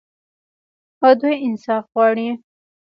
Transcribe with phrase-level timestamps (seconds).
[1.03, 2.29] او دوی انصاف غواړي.